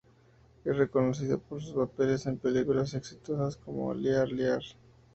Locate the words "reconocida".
0.77-1.37